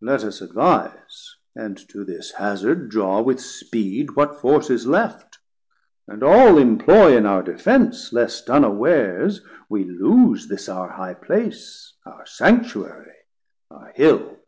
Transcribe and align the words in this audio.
Let 0.00 0.24
us 0.24 0.40
advise, 0.40 1.36
and 1.54 1.76
to 1.90 2.02
this 2.02 2.30
hazard 2.38 2.88
draw 2.88 3.20
With 3.20 3.38
speed 3.38 4.16
what 4.16 4.40
force 4.40 4.70
is 4.70 4.86
left, 4.86 5.40
and 6.06 6.22
all 6.22 6.56
imploy 6.56 7.14
In 7.14 7.26
our 7.26 7.42
defence, 7.42 8.10
lest 8.10 8.48
unawares 8.48 9.42
we 9.68 9.84
lose 9.84 10.48
This 10.48 10.70
our 10.70 10.88
high 10.88 11.12
place, 11.12 11.92
our 12.06 12.24
Sanctuarie, 12.24 13.26
our 13.70 13.88
Hill. 13.94 14.38